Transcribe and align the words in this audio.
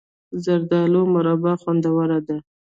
د 0.31 0.33
زردالو 0.45 1.01
مربا 1.13 1.53
خوندوره 1.61 2.17
وي. 2.25 2.37